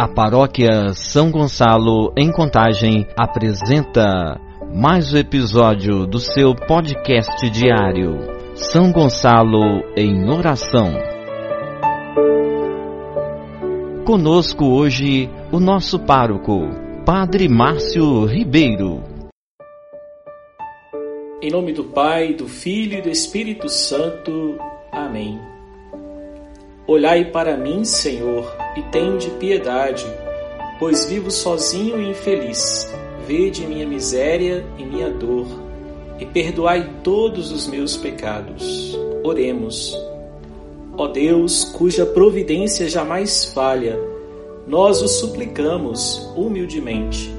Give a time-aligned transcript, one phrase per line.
[0.00, 4.40] A paróquia São Gonçalo, em Contagem, apresenta
[4.74, 8.16] mais um episódio do seu podcast diário.
[8.54, 9.60] São Gonçalo
[9.94, 10.94] em Oração.
[14.06, 16.62] Conosco hoje o nosso pároco,
[17.04, 19.02] Padre Márcio Ribeiro.
[21.42, 24.56] Em nome do Pai, do Filho e do Espírito Santo.
[24.90, 25.49] Amém.
[26.86, 30.06] Olhai para mim, Senhor, e tende piedade,
[30.78, 32.90] pois vivo sozinho e infeliz.
[33.26, 35.46] Vede minha miséria e minha dor,
[36.18, 38.98] e perdoai todos os meus pecados.
[39.22, 39.96] Oremos.
[40.96, 43.98] Ó Deus, cuja providência jamais falha,
[44.66, 47.32] nós o suplicamos humildemente.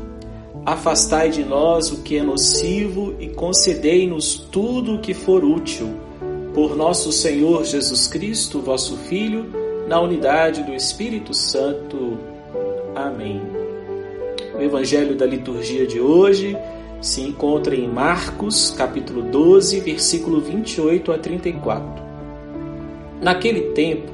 [0.65, 6.10] Afastai de nós o que é nocivo e concedei-nos tudo o que for útil
[6.53, 9.45] por nosso Senhor Jesus Cristo, vosso Filho,
[9.87, 12.17] na unidade do Espírito Santo.
[12.93, 13.41] Amém.
[14.53, 16.57] O Evangelho da liturgia de hoje
[17.01, 22.03] se encontra em Marcos, capítulo 12, versículo 28 a 34.
[23.21, 24.11] Naquele tempo,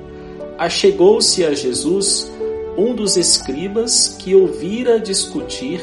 [0.58, 2.31] achegou-se a Jesus
[2.78, 5.81] um dos escribas que ouvira discutir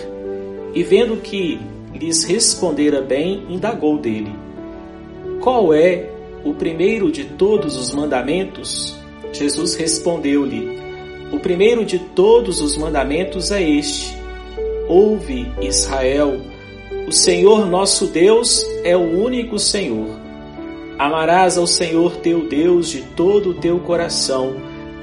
[0.72, 1.60] e, vendo que
[1.92, 4.32] lhes respondera bem, indagou dele:
[5.40, 6.13] Qual é
[6.44, 8.94] o primeiro de todos os mandamentos?
[9.32, 10.78] Jesus respondeu-lhe:
[11.32, 14.16] O primeiro de todos os mandamentos é este:
[14.88, 16.40] Ouve, Israel,
[17.08, 20.22] o Senhor nosso Deus é o único Senhor.
[20.98, 24.54] Amarás ao Senhor teu Deus de todo o teu coração,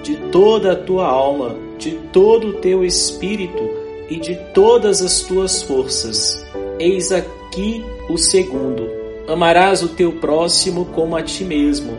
[0.04, 3.70] de toda a tua alma, de todo o teu espírito
[4.10, 6.46] e de todas as tuas forças.
[6.80, 11.96] Eis aqui o segundo Amarás o teu próximo como a ti mesmo.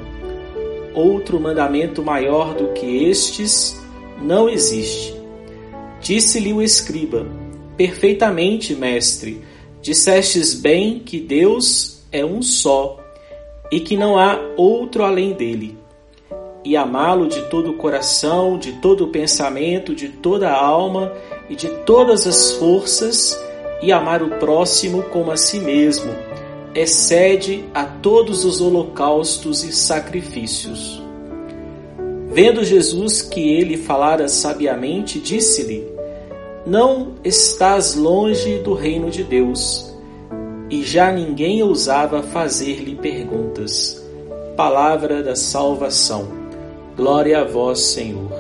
[0.93, 3.81] Outro mandamento maior do que estes
[4.21, 5.15] não existe.
[6.01, 7.27] Disse-lhe o escriba:
[7.77, 9.43] Perfeitamente, mestre,
[9.81, 12.99] dissestes bem que Deus é um só
[13.71, 15.79] e que não há outro além dele.
[16.65, 21.13] E amá-lo de todo o coração, de todo o pensamento, de toda a alma
[21.49, 23.39] e de todas as forças,
[23.81, 26.13] e amar o próximo como a si mesmo
[26.75, 31.03] excede a todos os holocaustos e sacrifícios.
[32.29, 35.87] Vendo Jesus que ele falara sabiamente, disse-lhe:
[36.67, 39.93] Não estás longe do reino de Deus.
[40.71, 44.03] E já ninguém ousava fazer-lhe perguntas.
[44.57, 46.27] Palavra da salvação.
[46.97, 48.33] Glória a vós, Senhor.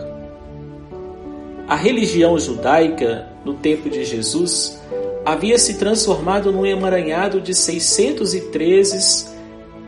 [1.68, 4.80] A religião judaica, no tempo de Jesus,
[5.24, 9.26] havia se transformado num emaranhado de 613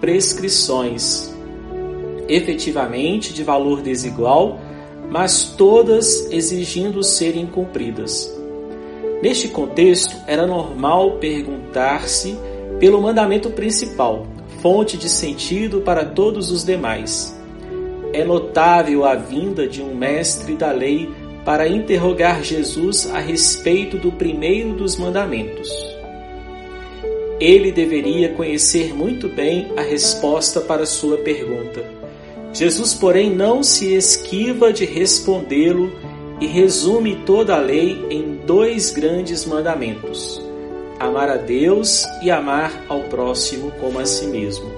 [0.01, 1.35] prescrições,
[2.29, 4.61] efetivamente de valor desigual,
[5.11, 8.33] mas todas exigindo serem cumpridas.
[9.23, 12.39] Neste contexto, era normal perguntar-se
[12.79, 14.27] pelo mandamento principal,
[14.61, 17.35] fonte de sentido para todos os demais.
[18.13, 21.11] É notável a vinda de um mestre da lei
[21.45, 25.69] para interrogar Jesus a respeito do primeiro dos mandamentos.
[27.39, 31.85] Ele deveria conhecer muito bem a resposta para sua pergunta.
[32.53, 35.93] Jesus, porém, não se esquiva de respondê-lo
[36.41, 40.41] e resume toda a lei em dois grandes mandamentos:
[40.99, 44.71] amar a Deus e amar ao próximo como a si mesmo.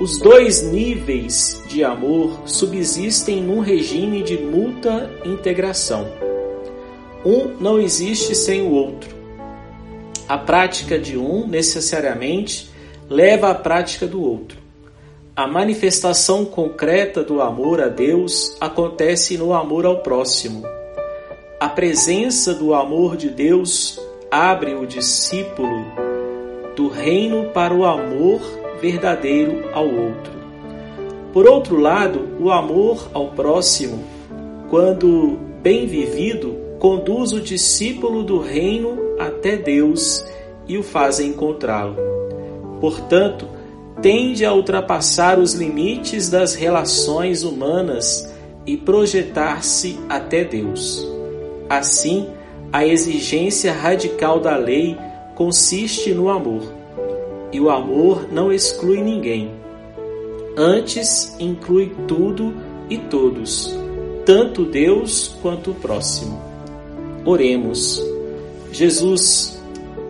[0.00, 6.06] Os dois níveis de amor subsistem num regime de mútua integração.
[7.24, 9.14] Um não existe sem o outro.
[10.28, 12.70] A prática de um necessariamente
[13.08, 14.58] leva à prática do outro.
[15.34, 20.62] A manifestação concreta do amor a Deus acontece no amor ao próximo.
[21.58, 24.00] A presença do amor de Deus
[24.30, 25.84] abre o discípulo
[26.74, 28.40] do reino para o amor
[28.80, 30.32] verdadeiro ao outro.
[31.32, 34.04] Por outro lado, o amor ao próximo,
[34.72, 40.24] quando bem vivido, conduz o discípulo do reino até Deus
[40.66, 41.94] e o faz encontrá-lo.
[42.80, 43.46] Portanto,
[44.00, 48.32] tende a ultrapassar os limites das relações humanas
[48.64, 51.06] e projetar-se até Deus.
[51.68, 52.30] Assim,
[52.72, 54.96] a exigência radical da lei
[55.34, 56.62] consiste no amor
[57.52, 59.50] e o amor não exclui ninguém.
[60.56, 62.54] Antes, inclui tudo
[62.88, 63.81] e todos,
[64.24, 66.40] tanto Deus quanto o próximo.
[67.24, 68.02] Oremos.
[68.70, 69.60] Jesus,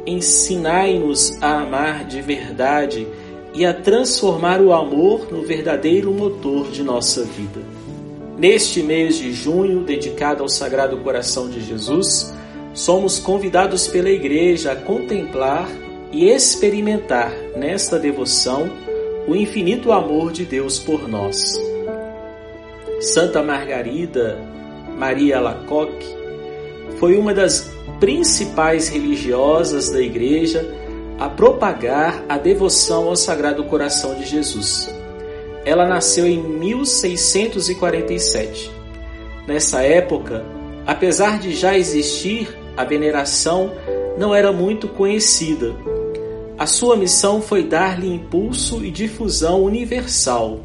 [0.07, 3.07] ensinai-nos a amar de verdade
[3.55, 7.61] e a transformar o amor no verdadeiro motor de nossa vida.
[8.39, 12.33] Neste mês de junho, dedicado ao Sagrado Coração de Jesus,
[12.73, 15.69] somos convidados pela Igreja a contemplar
[16.11, 18.71] e experimentar nesta devoção
[19.27, 21.72] o infinito amor de Deus por nós.
[23.03, 24.39] Santa Margarida
[24.97, 26.07] Maria Alacoque
[27.01, 27.69] foi uma das
[27.99, 30.65] principais religiosas da Igreja
[31.19, 34.89] a propagar a devoção ao Sagrado Coração de Jesus.
[35.65, 38.71] Ela nasceu em 1647.
[39.49, 40.45] Nessa época,
[40.87, 43.73] apesar de já existir a veneração,
[44.17, 45.75] não era muito conhecida.
[46.57, 50.61] A sua missão foi dar-lhe impulso e difusão universal,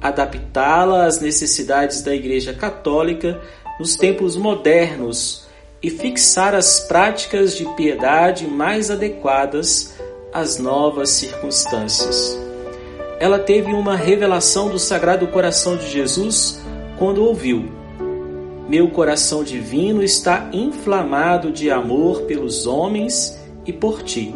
[0.00, 3.40] adaptá-la às necessidades da Igreja Católica
[3.78, 5.46] nos tempos modernos
[5.82, 9.94] e fixar as práticas de piedade mais adequadas
[10.32, 12.38] às novas circunstâncias.
[13.20, 16.60] Ela teve uma revelação do Sagrado Coração de Jesus
[16.98, 17.68] quando ouviu:
[18.68, 24.34] Meu coração divino está inflamado de amor pelos homens e por ti.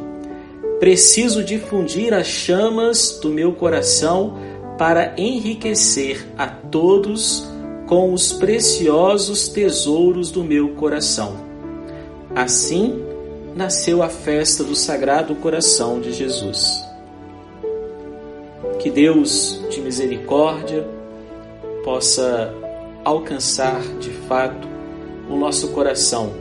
[0.81, 4.37] Preciso difundir as chamas do meu coração
[4.79, 7.49] para enriquecer a todos
[7.87, 11.37] com os preciosos tesouros do meu coração.
[12.35, 13.05] Assim
[13.55, 16.83] nasceu a festa do Sagrado Coração de Jesus.
[18.79, 20.87] Que Deus de misericórdia
[21.85, 22.53] possa
[23.05, 24.69] alcançar de fato
[25.29, 26.33] o nosso coração,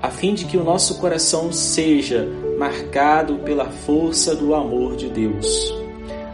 [0.00, 2.26] a fim de que o nosso coração seja
[2.58, 5.74] marcado pela força do amor de Deus,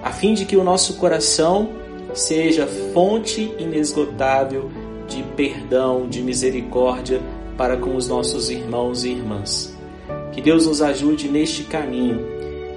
[0.03, 1.71] a fim de que o nosso coração
[2.15, 4.71] seja fonte inesgotável
[5.06, 7.21] de perdão, de misericórdia
[7.56, 9.77] para com os nossos irmãos e irmãs.
[10.33, 12.25] Que Deus nos ajude neste caminho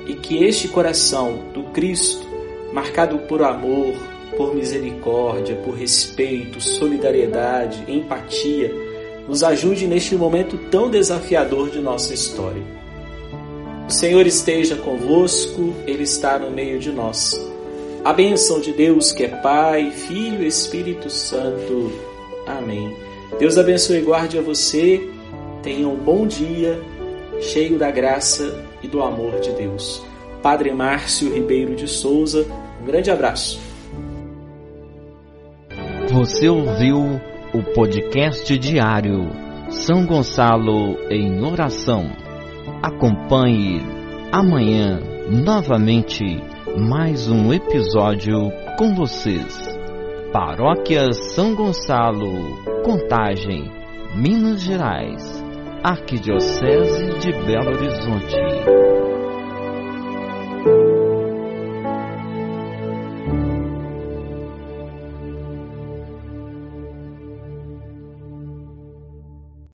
[0.07, 2.25] e que este coração do Cristo,
[2.73, 3.93] marcado por amor,
[4.35, 8.73] por misericórdia, por respeito, solidariedade, empatia,
[9.27, 12.80] nos ajude neste momento tão desafiador de nossa história.
[13.91, 17.37] O Senhor esteja convosco, Ele está no meio de nós.
[18.05, 21.91] A bênção de Deus, que é Pai, Filho e Espírito Santo.
[22.47, 22.95] Amém.
[23.37, 25.09] Deus abençoe e guarde a você.
[25.61, 26.79] Tenha um bom dia,
[27.41, 30.01] cheio da graça e do amor de Deus.
[30.41, 32.47] Padre Márcio Ribeiro de Souza,
[32.81, 33.59] um grande abraço.
[36.13, 37.19] Você ouviu
[37.53, 39.29] o podcast diário
[39.69, 42.20] São Gonçalo em Oração.
[42.81, 43.81] Acompanhe
[44.31, 44.99] amanhã
[45.29, 46.23] novamente
[46.77, 49.67] mais um episódio com vocês.
[50.31, 53.69] Paróquia São Gonçalo, Contagem,
[54.15, 55.43] Minas Gerais,
[55.83, 58.81] Arquidiocese de Belo Horizonte.